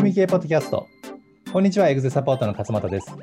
[0.00, 0.88] 組み系ポッドキャスト。
[1.52, 3.14] こんにちは、エグゼサポートの勝又です。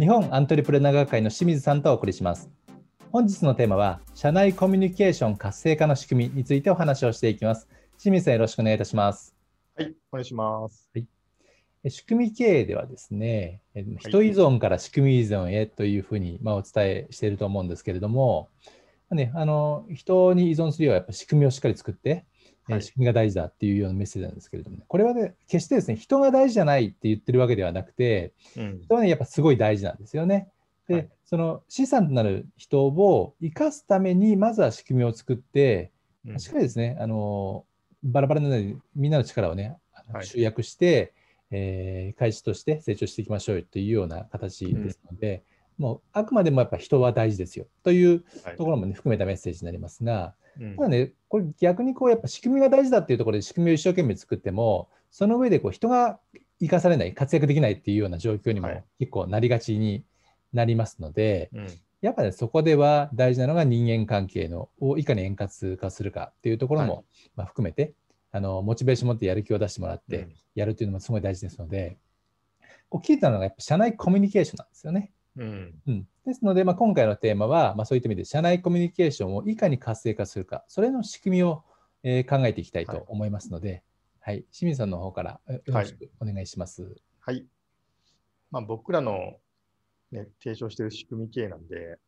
[0.00, 2.50] 日本アントレプレナー学会の清水さんとお送りします。
[3.12, 7.68] 本日のテーマは、社内コミュニケーション活性化の仕組みについてお話をしていきます。
[8.02, 9.36] 清水さん、よろしくお願いいたします。
[9.76, 10.90] はい、お願いします。
[11.84, 18.48] え仕組み経営ではですね、え人依存から仕組み依存へというふうに、まあ、お伝えしていると思うんですけれども、
[19.08, 22.24] まあね、あの人に依存するよりはやっぱ仕組みをしっかり作って、
[22.80, 28.80] 仕組みが大事だっていうようなメッセージなんですけれども、ね、これはね、決してですね、人が大事じゃないって言ってるわけではなくて、うん。
[28.82, 30.48] 人はね、やっぱすごい大事なんですよね。
[30.88, 31.08] で、はい。
[31.24, 35.90] その資産となる人を生かすために、まずは仕組みを作って、
[36.26, 36.40] うん。
[36.40, 37.64] しっかりですね、あの
[38.02, 39.76] バラバラなので、みんなの力をね、
[40.22, 41.12] 集約して、
[41.50, 45.42] えー会社として成長していきましょうよというような形ですので、
[45.78, 48.56] もうあくまでもやっぱ人は大事ですよというはい。
[48.56, 50.32] ところも、ね、含めたメッセージになりますが、うん
[50.76, 56.18] ただね、これ逆にこうやっぱ仕組みが大事だっていうところで仕組みを一生懸命作っても、その上でこう人が
[56.60, 60.04] 生かされない、活躍できないっていうような状況にもはい結構なりがちに
[60.52, 61.66] なりますので、うん。
[62.00, 67.04] やっぱね、そこでは大事なのが人間関係のをいかに円滑化するかっていうところも、はい
[67.36, 67.92] まあ、含めて
[68.30, 70.32] あの、モチベーションを持ってやる気を出してもらってうん。
[70.54, 71.96] やるというのもすごい大事ですので、
[72.88, 75.10] こう聞いたのがやっぱ社内コミュニケーションなんですよね。
[75.38, 81.64] うんうん、ですので、まあ、今回のテーマは、まあ、そういった意味で社内コミュニケーションをいかに活性化するか、それの仕組みを、
[82.02, 83.82] えー考えていきたいと思いますので、
[84.20, 86.96] はい、清水さんの方からえよろしくお願いします。
[87.20, 87.46] はい。
[88.50, 89.38] まあ、僕らの、
[90.12, 91.98] ね、提唱している仕組み系なんで、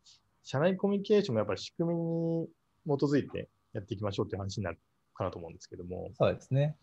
[0.42, 2.48] 社内コミュニケーションもやっぱり仕組みに
[2.86, 4.78] 基づいてやっていきましょうという話になる
[5.14, 6.77] かなと思うんですけども、そうですね。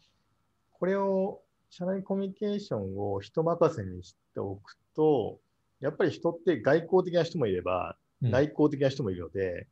[0.73, 5.40] これを、社内コミュニケーションを人任せにしておくと、
[5.80, 9.67] やっぱり人って外交的な人もいれば、うん内向的な人もいるので、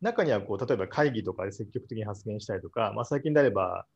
[0.00, 3.86] 中にはこう例えば会議とかで積極的に発言したりとか、まあ、最近であれば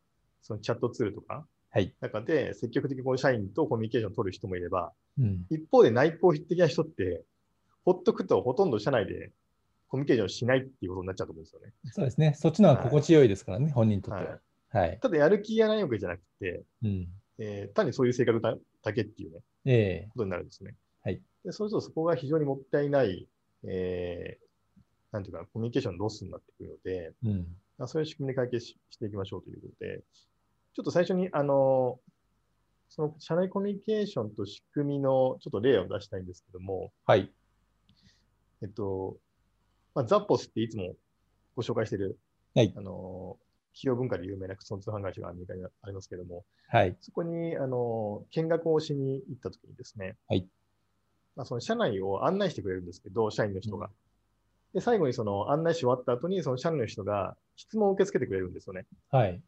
[0.43, 1.95] そのチャットツールとかはい。
[2.01, 7.23] 中で積極的にこう社員とコミュニケーションを取る人もいれば、うん、一方で内向的な人って、
[7.85, 9.31] ほっとくとほとんど社内で
[9.89, 11.73] コミュニケーションしないっていうことになっちゃうと思うんですよね。
[11.93, 12.35] そうですね。
[12.37, 14.39] そっちの方が心地よいですからね、本人にとっては。
[14.71, 14.99] はい。
[15.01, 17.09] ただやる気がないわけじゃなくて、うん、
[17.39, 20.75] えー単にそういう性格だだけっていうね、ええことになるんですね。
[21.05, 21.21] はい。
[21.45, 23.29] でそうするとそこが非常にもったいない、
[23.65, 24.51] えー
[25.13, 27.47] なんていうか、コミュニケーションのロスになってくるので、うん、
[27.79, 30.03] まあそういう仕組みで解決ししていきましょうということで、
[30.75, 31.99] ちょっと最初に、あの、
[32.89, 37.31] その社内コミュニケーションと仕組みのちょっと例を出したいんですけども、はい。
[38.63, 39.17] えっと、
[39.95, 40.95] まあ、ザッポスっていつも
[41.57, 42.19] ご紹介している、
[42.55, 43.37] はいあの、
[43.75, 46.97] 企業文化で有名な通販会社がアメリカにありますけども、はい。
[47.01, 50.47] そこに、あの、見学をしに行ったときにですね、はい
[51.41, 53.89] まあ、その社内を案内してくれるんですけど、社員の人が。
[54.75, 58.85] で、最後にその案内し終わった後に、その社内の人が質問を受け付けてくれるんですよね。
[59.11, 59.41] はい。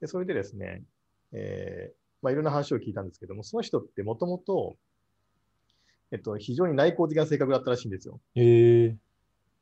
[0.00, 0.82] で、それでですね、
[1.30, 4.74] えーまあ、いろんな話を聞いたんですけども、その人ってもともと、
[6.10, 8.18] えっと、非常に内向的な性格だったらしいんですよ。
[8.34, 8.96] ええ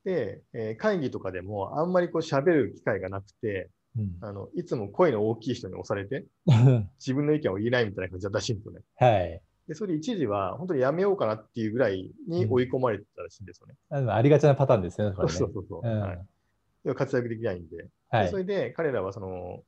[0.04, 3.68] で、えー会議とかでもあんまりこう喋る機会がなくて、
[3.98, 6.24] うん、あの、いつも声の大きい人に押されて、
[6.98, 8.80] 自分の意見を言えないみたいな感じだったらしいんですよね。
[8.96, 9.42] はい。
[9.68, 13.74] で、それで一時は本当にやめようかなっていうぐらいに追い込まれてたらしいんですよね。
[13.90, 15.32] あのありがちなパターンですね、それね。
[15.32, 15.86] そうそうそう。
[15.86, 17.86] うんはい、活躍できないんで。
[18.10, 18.38] はいでそ。
[18.38, 19.62] れで彼らはその、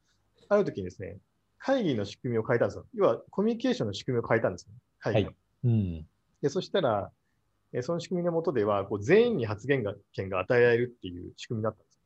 [0.49, 1.19] ある時にですね、
[1.59, 2.87] 会議の仕組みを変えたんですよ。
[2.95, 4.73] 要はコミュニケーションの仕組みを変えたんですよ。
[4.99, 5.27] 会議の。
[5.27, 6.07] はいうん。
[6.41, 7.11] で、そしたら、
[7.73, 12.03] えーその仕組みの下では、こう全員に発言が権が与えられるっていう仕組みになったんですよ。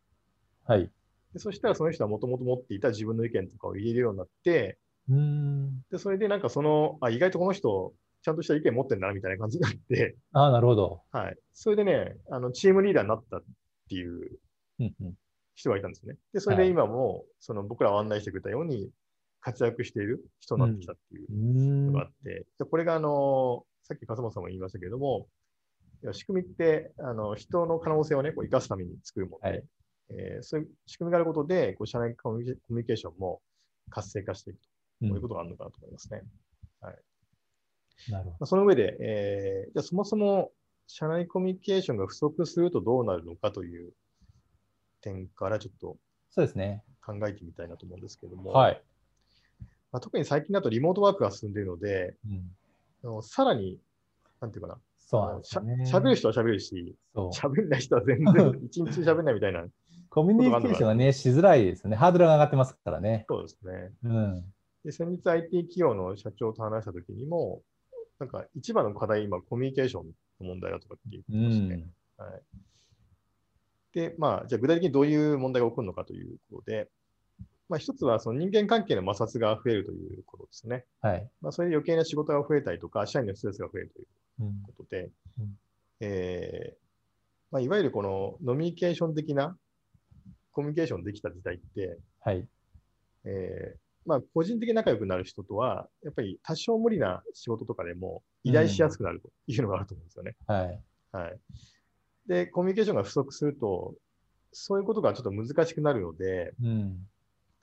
[0.66, 0.90] はい。
[1.32, 4.78] でそしたらその人はもともと持っていた自分の意見とかを言えるようになって、
[5.08, 5.82] うん。
[5.90, 7.92] で、それでなんかその、あ、意外とこの人、
[8.22, 11.02] ちゃんとした意見持ってんだなみたいな感じになって、ああ、なるほど。
[11.12, 11.36] はい。
[11.52, 13.42] それでね、あの、チームリーダーになったっ
[13.88, 14.38] ていう
[14.80, 15.14] うんうん。
[15.56, 16.16] 人がいたんですね。
[16.32, 18.90] で、それで今も、その僕らを案内してくれたように
[19.40, 25.28] 活躍している人になってきたっていううんのがあって、でこれがあの、さっき笠本さんも言いましたけれども、
[26.12, 29.64] 仕組みって、あの、人の可能性をね、こう生かすために作るもので、はい
[30.10, 33.40] えーそういう仕組みがあることで、こう社内コミュニケーションも
[33.90, 36.22] 活性化していくと、うんこういうことがあるのかなと思いますね。
[38.10, 40.50] なるほまあ、その上で、えーじゃあそもそも
[40.86, 43.92] 社内コミュニケーションが不足するとどうなるのかという
[45.00, 45.96] 点からちょっと
[46.30, 46.82] そうですね。
[47.04, 48.82] 考えてみたいなと思うんですけども、はい。
[49.92, 52.50] まあ、特に最近だとリモートワークが進んでいるので、うん、
[53.04, 53.78] あのさらに、
[54.40, 55.86] なんていうかな、そうね。
[55.86, 59.64] しゃべる人はしゃべるし、そう喋んない人は全然 一日喋んないみたいな。
[60.08, 61.96] コミュニケーションがね、しづらいですよね。
[61.96, 63.26] ハードルが上がってますからね。
[63.28, 63.92] そうですね。
[64.02, 64.53] うん。
[64.84, 67.62] で、先日 IT 企業の社長と話したときにも、
[68.18, 70.06] なんか一番の課題、今、コミュニケーション
[70.40, 71.76] の問題だとかって言ってうましたね。
[71.76, 72.22] ん。
[72.22, 72.42] はい。
[73.92, 76.88] で、まあ、じゃあ具体的にどういう問題が起こるのかということで、
[77.68, 80.84] まあ、一つはその人間関係の摩擦が増えるということですね。
[81.00, 81.28] はい。
[81.40, 84.06] まあ、それで余計な仕事が増えたりとか、社員のストレスが増えるという
[84.40, 85.58] うんことで、うん
[86.00, 86.76] えー
[87.50, 89.56] まあ、いわゆるこのノミニケーション的な
[90.52, 92.46] コミュニケーションできた時代って、はい。
[93.24, 100.36] えーまあ、個人的に仲良くなる人とは、やっぱり多少無理な仕事とかでも依頼しやすくなるというのがあると思うんですよね。
[100.46, 100.82] はい。
[101.12, 101.38] はい。
[102.26, 103.94] で、コミュニケーションが不足すると、
[104.52, 107.06] そういうことがちょっと難しくなるので、うん。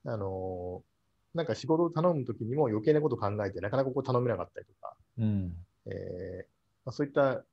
[0.06, 0.92] あのー
[1.34, 5.54] なんか仕事を頼むときにも余計なことを考えて、なかなかこう頼めなかったりとか、うん。
[5.86, 5.94] えー
[6.84, 7.46] まあ、そういった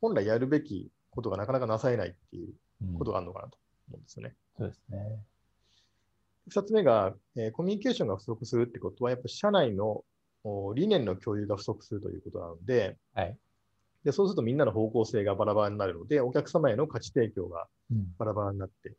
[0.00, 2.52] 本来やるべきことがなかなかなされないっていう
[2.82, 3.56] うんことがあるのかなと
[3.88, 4.34] 思うんですよね。
[4.58, 4.98] そうですね。
[6.48, 10.04] 二つ目が、えーコミュニケーションが不足するってことは、やっぱ社内の
[10.44, 13.36] お理念の共有が不足するということなので、はい。
[14.04, 18.06] でそうするとみんなの方向性がバラバラになるので、お客様への価値提供がうん。
[18.18, 18.94] バラバラになって、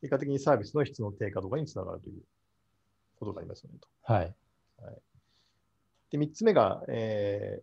[0.00, 2.22] 結果的にサービスの質の低下とかにつながるという
[3.18, 4.12] ことがありますよねと。
[4.12, 4.34] はい。
[6.10, 7.62] で、三つ目が、えー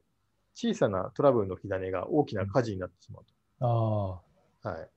[0.55, 3.23] 小さなトラブルの火種が大きな火事になってしまう
[3.61, 4.21] ああ。
[4.61, 4.69] と。
[4.69, 4.89] はい。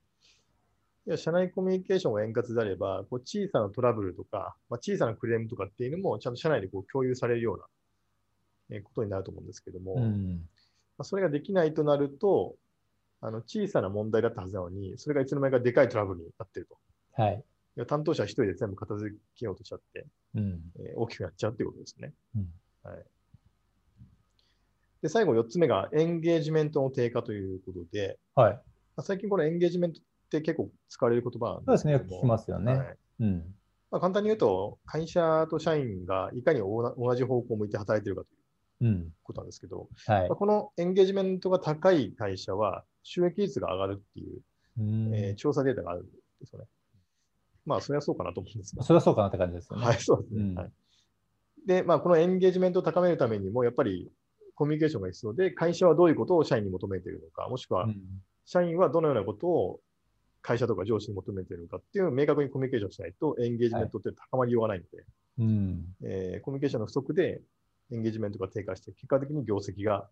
[1.07, 7.65] いや社内コミュニケーションが円滑であれば、こう小さなトラブルとか、まあ、小さなクレームとかっていうのも、ちゃんと社内でこう共有されるような、
[8.77, 10.49] えーことになると思うんですけども、まうん。
[10.99, 12.55] あ、それができないとなると、
[13.21, 16.79] あの小さな問題だったはずなのに、それがいつの間にかでかいトラブルになっていると。
[17.21, 17.45] はい。
[17.77, 20.61] いや担当者一人で全部片付けようとしちゃって、うん。
[20.79, 22.13] えー大きくなっちゃうっていうことですね。
[22.37, 22.49] うん。
[25.03, 28.53] で、最後4つ目がエンゲージメントの低下ということで、はい。
[28.55, 28.61] ま
[28.99, 30.03] あ、最近このエンゲージメントっ
[30.33, 31.95] て結構使われる言葉なんですね。
[31.97, 32.73] 聞きますよね。
[32.75, 33.55] はいうん。
[33.93, 39.13] まあ、簡単に言うと、会社と社員がいかに同同じ方向を向いて働いているかといううん。
[39.23, 40.37] ことなんですけど、はいまあ、。
[40.37, 44.41] このエンゲージメントが高い会社は収益率が上がるっていう、
[44.81, 46.67] うんえー調査データがあるんですよね。
[47.65, 48.83] まあ、それはそうかなと思うんですが。
[48.83, 49.85] それはそうかなって感じですよね。
[49.85, 50.43] はい、そうですね。
[50.43, 50.73] うんはい、
[51.67, 54.11] で、まあ、このエンゲージメントを高めるためにも、やっぱり
[54.55, 58.01] コミュニケーションが必要で、会社はどういうことを社員に求めているのか、もしくはうん
[58.45, 59.81] 社員はどのようなことを
[60.43, 65.05] 会社とか上司に求めているのかっていうのを明確にコミュニケーションしないと、エンゲージメントって高まりようがないので、
[65.39, 65.85] うん。
[66.03, 67.41] えーコミュニケーションの不足で
[67.93, 70.09] エンゲージメントが低下して、結果的に業績が、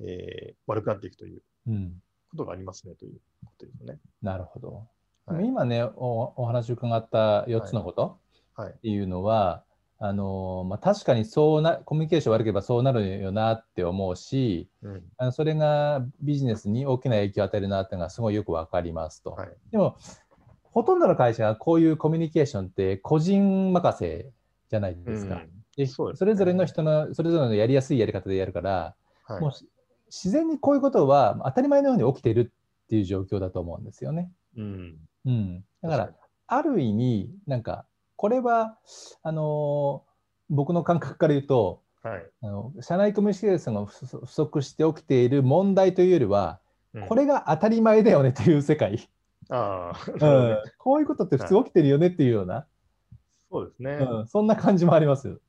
[0.00, 2.02] えー悪くなっていくといううん。
[2.30, 3.14] ことがありますねという
[3.44, 3.98] ことですよね。
[4.22, 4.86] なるほど。
[5.26, 8.18] はい今ねお、お話伺った4つのこと
[8.54, 9.64] はいっていうのは、
[9.98, 15.02] あのまあ、確かにそうなコミュニケーション悪ければそうなるよなって思うし、うん。
[15.16, 19.30] あのそれがビジネスに大きな影響を与えるなっていうのがすごいよく分かりますと。
[19.30, 19.48] はい。
[19.70, 19.96] でも、
[20.64, 24.30] ほとんどの会社がこういうコミュニケーションって個人任せ
[24.68, 25.36] じゃないですか。
[25.36, 25.50] うん。
[25.76, 25.86] でね。
[25.86, 28.94] それぞれの人のそれぞれのやりやすいやり方でやるから、
[29.24, 29.40] はい。
[29.40, 29.66] もうし
[30.08, 34.30] 自然にこういうことは当たり前のように起きているっていう状況だと思うんですよね。
[34.56, 38.78] うん、うん、だから確、ある意味、なんか、これは、
[39.22, 40.16] あのー
[40.48, 42.26] 僕の感覚から言うと、はい。
[42.40, 46.60] あの社内コミュニケーションが不不足して起きている問題というよりは、
[46.94, 47.06] うん。
[47.08, 49.08] これが当たり前だよねという世界、
[49.48, 52.66] ああ、うん、こういうことって普通起きてるよねっていうような、
[53.50, 55.40] そうですね、うん、そんな感じもあります。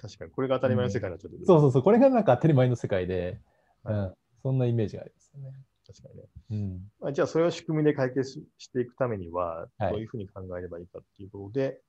[0.00, 1.46] 確かに、これが当たり前の世界になっちゃってる。
[1.46, 3.40] そうそうそう、これがなんか当たり前の世界で、
[3.84, 4.08] うはい。
[4.08, 5.52] ん、そんなイメージがありますよね。
[5.86, 6.24] 確かにね。
[6.50, 6.90] うん。
[7.00, 9.92] まあ、じゃあ、それを仕組みで解決ししていくためには、はい。
[9.92, 11.80] どういうふうに考えればいいかっていうことで、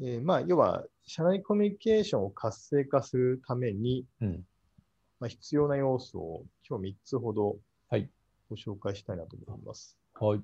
[0.00, 4.44] えーまあ、要は、社内コミュニケーションを活性化するために、うん
[5.20, 7.56] まあ、必要な要素を今日3つほど
[7.90, 8.08] はい
[8.48, 9.96] ご紹介したいなと思います。
[10.14, 10.40] はい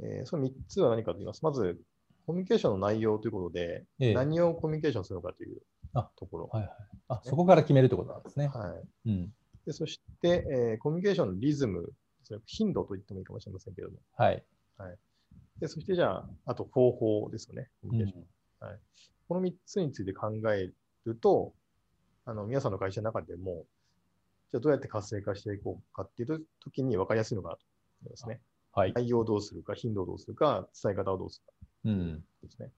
[0.00, 1.44] えーその3つは何かと言います。
[1.44, 1.80] まず、
[2.26, 5.60] コミュニケーションの内容ということで、ええ何をコミュニケーションするのかという
[5.94, 6.50] あところ。
[6.52, 6.72] はいはい、
[7.08, 8.48] あそこから決めるってことなんですね。
[8.48, 8.74] は
[9.06, 9.32] いうん
[9.66, 11.92] でそして、えーコミュニケーションのリズムで
[12.24, 13.98] すね、頻度と言ってもいいかもしれませんけれども。
[14.16, 14.42] はい
[15.60, 18.22] でそして、じゃあ、あと方法ですよね、コミュニケーション。
[18.22, 18.78] うん
[19.28, 20.72] この3つについて考え
[21.04, 21.52] ると、
[22.24, 23.66] あの皆さんの会社の中でも、
[24.50, 27.60] じゃあどうやって活性化していこうかっていうときに分かりやすいのかなと
[28.00, 28.40] 思いますね。
[28.72, 32.70] はい内容をどうするか、頻度をどうするか、伝え方をどうするかうんですね。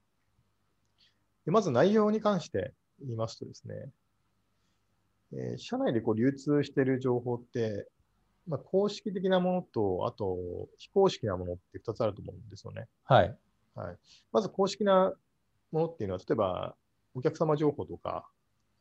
[1.44, 3.74] でまず内容に関して言いますとですね、
[5.32, 7.86] えー社内でこう流通している情報って、
[8.46, 12.88] まあ、公式的なものと、あと非公式なものって2つあると思うんですよね。
[13.04, 13.36] はい。
[13.74, 13.96] はい、
[14.32, 15.12] まず公式な
[15.70, 16.74] ものっていうのは、例えば
[17.14, 18.28] お客様情報とか、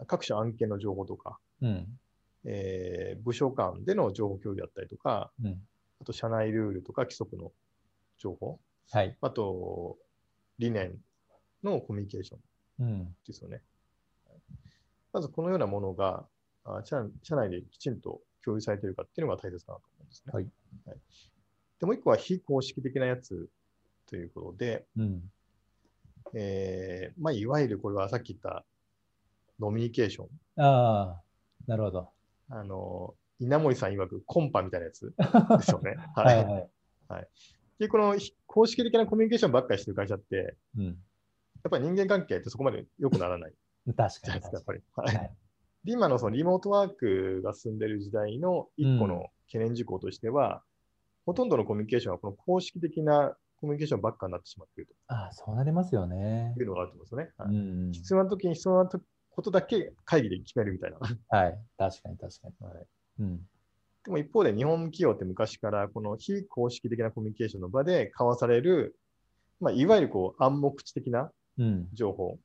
[0.07, 1.99] 各種案件の情報とか、うん。
[2.45, 5.61] えー部署間での情報共有だったりとか、うん。
[6.01, 7.51] あと社内ルールとか規則の
[8.17, 8.59] 情報、
[8.91, 9.17] はい。
[9.21, 9.97] あと
[10.57, 10.97] 理念
[11.63, 12.39] のコミュニケーション
[12.79, 13.15] うん。
[13.27, 13.61] ですよね。
[15.11, 16.25] まずこのようなものが
[16.83, 20.33] 社内できちんと共有されているかっていうのが大切かなと思うんですね。
[20.33, 20.47] はい
[21.79, 23.49] でもう一個は非公式的なやつ
[24.05, 25.31] ということで、うん
[26.33, 28.65] えーまあ、いわゆるこれはさっき言った
[29.59, 30.27] ノミニケーション。
[30.61, 31.21] ああ、
[31.67, 32.09] なるほど。
[32.49, 35.95] あの、稲森さん曰くコンパみたいなやつですよね。
[36.15, 36.23] は。
[36.23, 36.45] はいい
[37.07, 37.27] はい。
[37.79, 38.15] で、この
[38.45, 40.43] 公式的なコミュニケーションばっかりしてる会社って、や
[40.77, 40.89] うん。
[40.91, 40.95] っ
[41.69, 43.53] ぱり人間関係ってそこまで良くならない
[43.85, 44.81] 確かにやっぱり。
[44.95, 45.31] はい。
[45.83, 50.63] で、今のそのリモートワークが進んでる時代の一個の懸念事項としては、
[51.25, 56.65] ほとんどのコミュニケーションはこの公式的なコミュニケーションばっかになってしまっているああ、そうなりますよねとい。
[56.65, 57.31] うのがあると思うんですよね。
[57.37, 57.91] はいうん。
[57.91, 58.89] 必要な時に必要な
[59.29, 60.97] ことだけ会議で決めるみたいな。
[60.99, 61.59] はい。
[61.77, 62.53] 確かに確かに。
[62.67, 62.87] はい
[63.19, 63.49] うん。
[64.05, 68.97] でも一方で日本企業って昔からこの非公式的なコミュニケーションの場で交わされる、
[69.59, 71.89] まあ、いわゆるこう暗黙知的なうん。
[71.93, 72.39] 情報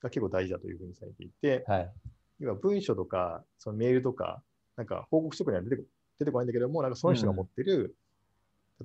[0.00, 1.92] が結構大事だというふうにされていて、はい。
[2.40, 4.42] 要は文書とかそのメールとか、
[4.76, 5.82] なんか報告書には出てこ
[6.18, 7.96] 出てこないんだけども、なんかその人が持ってる、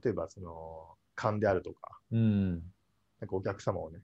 [0.04, 2.52] 例えばその勘であるとか、うん。
[3.20, 4.00] なんかお客様をね、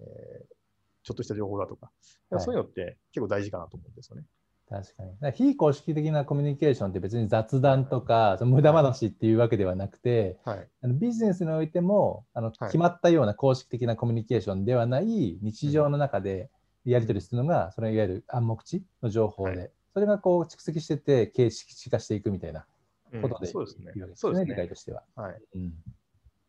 [0.00, 0.54] えー
[1.02, 1.90] ちょっとした情報だとか、
[2.30, 4.24] はいそういうのって結構大事かなと思うんですよね。
[4.68, 5.08] 確かに。
[5.10, 10.68] だから非公式的なコミュニケーションって別に雑談とか、その無駄話っていうわけではなくて、はい。
[10.82, 16.50] あのビジネスにおいてもあのはい決まったような公式的なコミュニケーションではない日常の中で
[16.92, 22.66] やり取りするのが、それいわゆる暗黙知の情報で、はそれがこう蓄積してて形式化していくみたいな
[23.12, 24.12] うんことでそうですねいいわけ。
[24.12, 24.50] ですね、そうですね。
[24.50, 25.02] 理解としては。
[25.16, 25.40] はい。
[25.54, 25.72] うん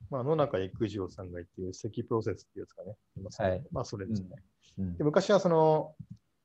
[0.09, 3.49] まあ、野中育次郎さんが言っている積プロセスっていうやつがね、いますね。
[3.49, 4.27] はいまあ、それですね。
[4.77, 5.95] うんで昔はその、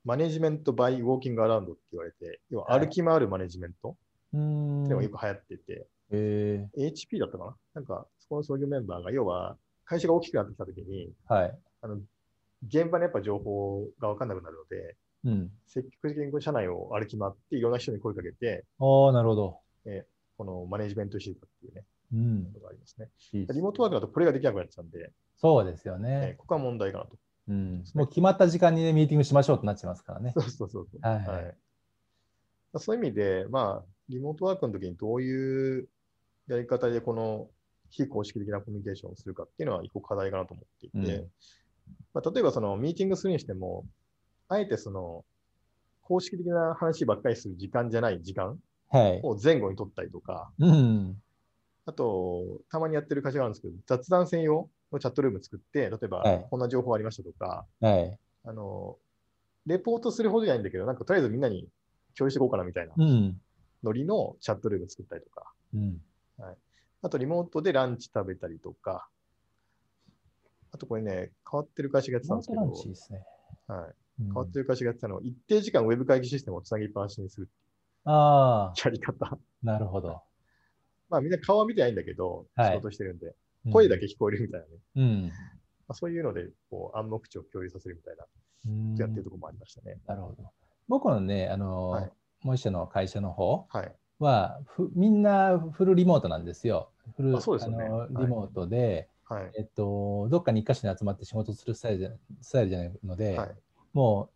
[0.05, 3.97] マネジメントバイウォーキングアラウンドって言われて、要ははい歩き回るマネジメント
[4.33, 11.59] うーんっていうのがよく流行ってて、え HP だったかななんか、そこの創業メンバーが、要は、会社が大きくなってきたときに、ーはい。
[11.81, 11.99] あの、
[12.65, 14.95] 現場にやっぱ情報が分かんなくなるので、
[15.25, 15.51] うん。
[15.65, 19.59] 積極的に社内を歩き回って、いろんな人に声かけて、ああ、なるほど。
[20.37, 21.83] このマネジメントしてたっていうね、
[22.13, 22.59] うんこ。
[22.59, 23.09] とがありますね。
[23.33, 26.35] いいですリモートワークだとこれができなくなってたんで、そうですよえーね。
[26.37, 27.17] ここは問題かなと。
[27.49, 27.83] うん。
[27.95, 30.33] もう決まった時間にね、ミーティングしましょうとなっちゃいますからね。
[30.35, 30.99] そうそうそうそう。
[31.01, 31.57] はい
[32.73, 35.87] まあそういう意味で、まあ、リモートワークの時にどういう
[36.47, 37.47] やり方でこの
[37.89, 41.27] 非公式的なコミュニケーションをするかっていうのは一個課題かなと思っていて、うん
[42.13, 43.85] まあ、例えばそのミーティングするにしても、
[44.49, 45.25] あえてその
[46.01, 48.57] 公式的な話ばっかりする時間じゃない時間
[48.89, 49.19] はい。
[49.21, 51.21] を前後に取ったりとか、うん。
[51.85, 58.17] あと、たまにやってる会社があるんですけど、雑談専用のチャットルーム作って、例えばはいこんな情報ありましたとか、はい。
[58.45, 58.97] あの、
[59.65, 61.67] レポートするほどじゃないんだけど、なんかとりあえずみんなに
[62.17, 63.41] 共有していこうかなみたいなうん。
[63.83, 66.01] ノリのチャットルーム作ったりとか、うん。
[67.01, 69.07] あとリモートでランチ食べたりとか、
[70.77, 73.23] あとこれね、変わってる会社がやってたんですけど、ランチですね。
[73.67, 73.79] はい、
[74.21, 77.49] うん変わってる会社がやってたのは、一定時間ウェブ会議システムをつなぎっぱなしにする
[78.03, 79.37] ああ、やり方。
[79.63, 80.21] なるほど。
[81.09, 83.35] まあみんな顔は見てないんだけど、はい仕事してるんで、
[83.71, 84.73] 声だけ聞こえるみたいなね。
[84.95, 85.27] うん。
[85.27, 85.33] ま
[85.89, 88.25] あ、そういうので、こう暗黙知を共有させるみたいな、
[88.67, 88.95] うん。
[88.95, 89.99] やってるところもありましたね。
[90.05, 90.51] なるほど。
[90.87, 92.11] 僕のね、あの、はい
[92.43, 93.95] もう一社の会社の方はい。
[94.19, 96.91] は、ふみんなフルリモートなんですよ。
[97.15, 99.51] フルあそうですよねリモートで、はい。
[99.57, 102.09] えっと、どっかに一箇所に集まって仕事するスタイルじゃ
[102.41, 103.55] スタイルじゃないので、はい。
[103.93, 104.29] も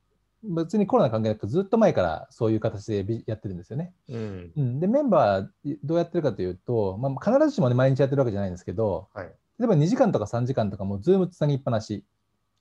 [0.43, 3.93] う別にコロナ関係なくずっと前からそういう形でビやってるんですよね。
[4.10, 4.51] うん。
[4.57, 9.25] うん、で、メンバーどうやってるかというと、まあ、必ずしも、ね、毎日やってるわけじゃないんですけど、はい。
[9.60, 12.03] 例えば2時間とか3時間とかもズームつなぎっぱなし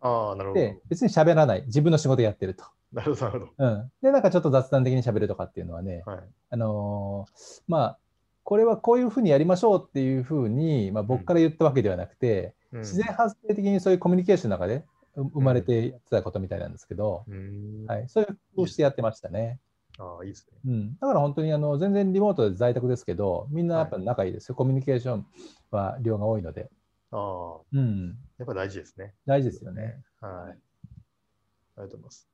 [0.00, 0.60] ああ、なるほど。
[0.60, 2.64] で、別に喋らない、自分の仕事やってると。
[2.92, 6.12] なるほど、うん、で、なんかちょっと雑談的に喋るとかっていうのはね、ど。
[6.12, 6.20] はい。
[6.50, 7.98] あのーまあ、
[8.50, 14.84] これはこういうふうにやりましょうっていうふうに、まあ、僕から言ったわけではなくて、うん自然発生的にそういうコミュニケーションの中で
[15.16, 17.86] う生まれてやってたことみたいなんですけど、うーん。
[17.86, 19.58] はい、そういう工夫してやってましたね。
[19.98, 20.58] ああ、いいですね。
[20.66, 24.54] うん、だから本当にあの全然リモートで在宅ですけど、みんなやっぱ仲いいですよ。
[24.54, 25.26] コミュニケーション
[25.72, 26.70] は量が多いので。
[27.10, 29.14] ああ、うん、やっぱ大事ですね。
[29.26, 29.96] 大事ですよね。
[30.20, 30.32] はい。
[30.32, 30.56] あり
[31.76, 32.28] がとうございます。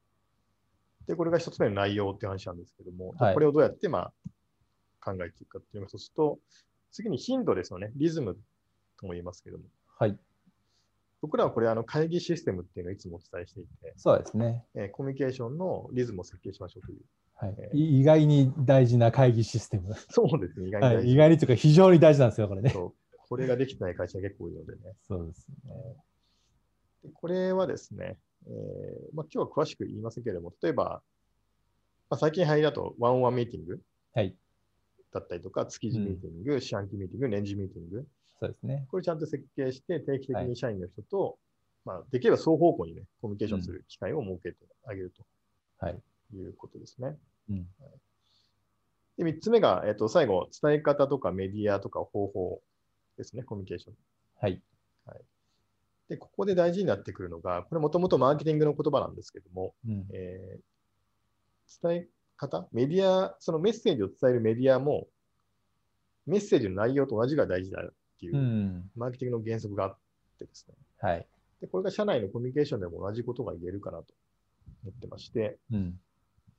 [1.07, 4.13] で、これが一つ目の内容っていう話なんですけども、はいこれをどうやってまあ
[5.07, 6.39] 考えていくかっていうのが一つと、
[6.91, 7.93] 次に頻度ですよね。
[7.95, 8.37] リズム
[8.99, 9.65] とも言いますけども。
[9.99, 10.19] はい、
[11.23, 14.65] 僕らはこれあの会議システムっていうのをいつもお伝えしていて、そうですね。
[14.75, 16.99] えーコミュニケーションのリズムを設計しましょうという。
[17.39, 19.95] はいえ、い意外に大事な会議システム。
[20.11, 21.13] そうですね、意外にはい。
[21.13, 22.71] 意外にというか非常に大事なんですよ、これね。
[22.71, 22.95] そう
[23.29, 24.79] これができてない会社が結構多いのでね。
[25.03, 25.57] そうですね。
[27.05, 31.03] でこれはですね、えーまあ、今日は詳しく言いませんけれども、例えば、
[32.09, 33.81] まあ、最近入りだとワンオンワンミーティング
[34.15, 34.35] はい、
[35.19, 38.07] だったりとか、月次ミーティング、四半期ミーティング、年次ミーティング、
[38.39, 38.87] そうですね。
[38.91, 41.39] これちゃんと設計して、定期的はいに社員の人と、
[41.85, 44.57] まあ、できれば双方向にね、コミュニケーションする機会を設けて
[44.87, 45.13] あげる
[45.79, 45.99] はい。
[46.31, 47.17] ということですね。
[47.49, 47.67] うん、
[49.19, 52.61] で、3つ目が、えっと、最後、伝え方とかメディアとか方法
[53.17, 53.95] ですね、コミュニケーション。
[54.41, 54.61] はい。
[56.09, 60.61] で、ここで大事になってくるのが、これもともとマーケティングの言葉なんですけども、うんえー
[61.83, 65.07] 伝え方、メディア、そのメッセージを伝えるメディアも、
[66.27, 68.91] メッセージの内容と同じが大事だっていうう、ん。
[68.97, 69.97] マーケティングの原則があっ
[70.39, 70.75] てですね。
[71.01, 71.27] はい。
[71.61, 74.07] で、これが社内のコミュニケーションでも同じことが言えるかなと
[74.85, 75.99] 思ってまして、うん。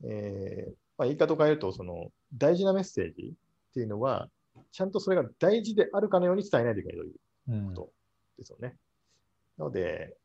[0.04, 3.34] えーまあ、言い方を変えると、その大事なメッセージ
[3.70, 4.30] っていうのは、
[4.72, 7.14] ちゃんとそれが大事であるかのように伝えないといけないという
[7.50, 7.74] うん。
[7.74, 7.92] と
[8.38, 8.76] ですよね。
[9.58, 10.16] なので、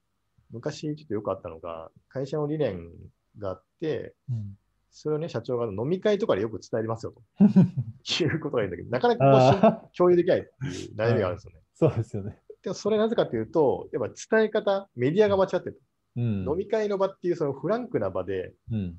[0.50, 2.90] 昔ちょっとよくあったのが、会社の理念
[3.38, 4.56] があって、うん
[4.92, 11.60] それをね、社長が飲み会とかでよく伝えますよと いうことがいいんだけど、なかなかこう共有できないっていう悩みがあるんですよね。
[11.74, 12.38] そうですよね。
[12.62, 15.82] でもそれなぜかというと、やっぱ伝え方、メディアが間違ってる。
[16.16, 16.24] うん。
[16.48, 18.96] 飲み会の場っていうそのフランクな場で、うん。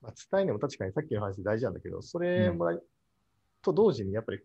[0.00, 2.78] まあ、伝えるのも確かにさっきの話で大事なんだけど、それも、
[3.62, 4.40] と同時にやっぱり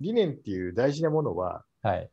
[0.00, 2.10] 理念っていう大事なものは、はい。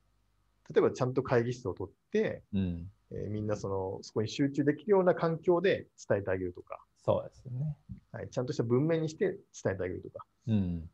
[0.73, 2.91] 例えばちゃんと会議室を取って、うん。
[3.11, 7.77] えーみんなそのそこに集中できるような環境で伝えてあげるとか、そうですよね。
[8.11, 10.89] はい、ちゃんとした文面にして伝えてあげるとか、うん。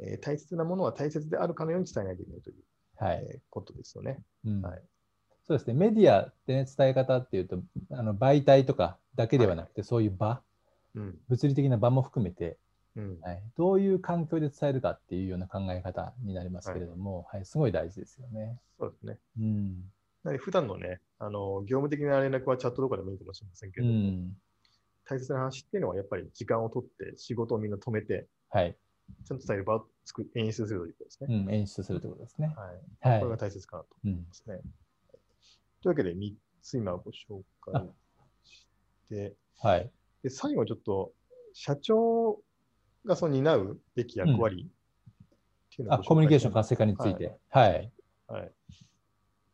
[0.00, 2.56] えー大切なものは大切であるかのように伝えないといけないという、
[2.96, 3.26] はい。
[3.30, 4.18] えーことですよね。
[4.44, 4.82] うんはい
[5.46, 5.74] そうですね。
[5.74, 7.60] メディアってね、伝え方っていうと、
[7.92, 10.42] あの媒体とかだけではなくて、そういう場、
[10.96, 12.58] うん物理的な場も含めて、
[12.96, 18.58] うんはい、どういう環境で伝えるかっていうような考え方になりますけれども、はいすごい大事ですよね。
[18.80, 19.18] そうですね。
[19.38, 19.74] うん。
[20.24, 24.36] なので普段のね、あの業務的な連絡はチャットとかでもいいかもしれませんけども、ん。
[25.08, 28.76] 大切な話っていうのはやっぱり時間を取って仕事をみんな止めて、はい。
[29.24, 31.26] ちゃんと伝える場を作る演出するということですね。
[31.30, 31.54] うん。
[31.54, 32.48] 演出するということですね。
[32.48, 32.72] は
[33.06, 33.08] い。
[33.08, 33.36] はいこれが。
[33.36, 34.56] 大切かなと思うんいますね。
[34.56, 34.62] とい
[35.86, 37.88] うわけで、3つ今ご紹介
[38.44, 38.66] し
[39.08, 39.90] て、はい。
[40.24, 41.12] で最後ちょっと、
[41.52, 42.40] 社長
[43.04, 47.36] がその担うべき役割っていうのをあ、ご紹介コミュニケーション活性化について。
[47.50, 47.92] はい。
[48.26, 48.52] はい。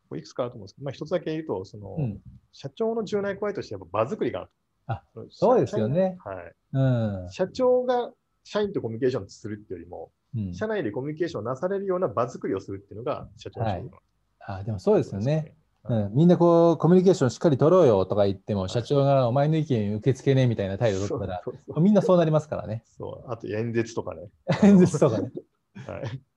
[0.08, 2.20] これいくつかあると思うんですけど、まあ、一つだけ言うと、その、うん。
[2.52, 4.50] 社長の重要な役割としてやっぱ場作りがある。
[4.86, 6.16] あのそうですよね。
[6.22, 6.52] 社はい。
[6.72, 7.30] うん。
[7.30, 8.12] 社長が
[8.44, 13.98] 社員とコミュニケーションするっていうよりも、うん社内でコミュニケーションなされるような場作りをするっていうのが社長の仕事
[14.46, 15.54] あ、でもそうですよね。
[15.84, 21.42] うはいん、みんなこうコミュニケーションしっかり取ろうよとか言っても、社長がお前の意見受け付けねえみたいな態度を取ったら、
[21.80, 22.82] みんなそうなりますからね。
[22.96, 24.30] そうあと演説とかね。
[24.62, 25.30] 演説とかね。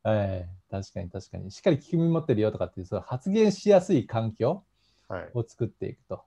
[0.03, 0.25] はい。
[0.25, 1.51] はい、確かに確かに。
[1.51, 4.63] しっかり聞き耳持ってるよとかっていう、そう発言しやすい環境
[5.07, 5.29] はい。
[5.33, 6.23] を作っていくと。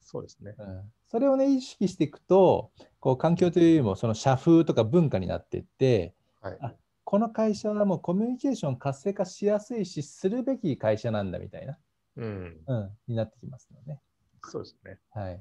[0.00, 0.54] そうですね。
[0.58, 2.70] うん、それをね、意識していくと、
[3.00, 6.58] こう環境というよりも、その社風とか文化になっていって、はい。
[6.60, 11.76] あこの会社はもうコミュニケーション活性化しやすいし、するべき会社なんだみたいな、
[12.16, 12.60] うん。
[12.64, 14.00] うん、になってきますよね。
[14.44, 15.00] そうですね。
[15.12, 15.40] はい。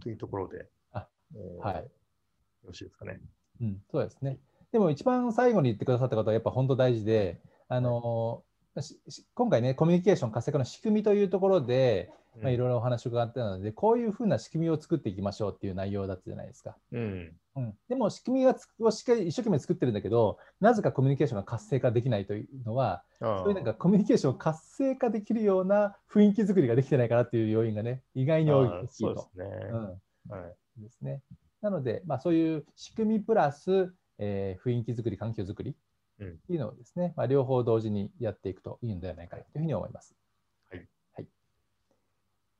[0.00, 1.06] というところで、あ
[1.36, 1.90] えーはいよ
[2.64, 3.20] ろしいですかね。
[3.60, 4.38] うん、そうですね。
[4.72, 8.42] でも一番最後に言ってくださったことはやっぱ本当大事で、あの
[9.34, 16.76] 今回ね、コミュニケーション活性化の仕組みというところで、まあ、いろいろお話を伺ったので、こういうふうな仕組みを作っていきましょうっていう内容だったじゃないですか。
[16.92, 17.32] うん。
[17.56, 29.60] うん、でも仕組みがつをしっかり一生懸命作ってるんだけど、なぜかコミュニケーションが活性化できないというのは、あそういうなんかコミュニケーションを活性化できるような雰囲気作りができてないかなっていう要因がね、意外に多いあー大きいとそうです。
[29.60, 29.68] ね。
[29.72, 29.84] うん
[30.30, 30.80] はい。
[30.80, 31.20] ですね。
[31.60, 35.74] なので、まあ、そういう仕組みプラス、えー雰囲気作り、環境作り
[36.24, 40.14] いうのをですね、まあ、両方同時にやっていくといいのではないかというふうに思います。
[40.70, 40.86] はい。
[41.14, 41.26] はい、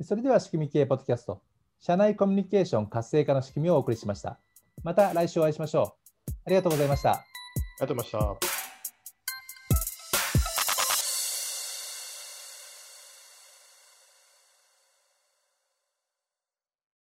[0.02, 1.42] それでは仕組み系ポッドキャスト、
[1.80, 4.38] 社内コミュニケーション活性化の仕組みをお送りしました。
[4.82, 5.96] また来週お会いしましょ
[6.28, 6.32] う。
[6.46, 7.12] ありがとうございました。
[7.12, 8.59] ありがとうございました。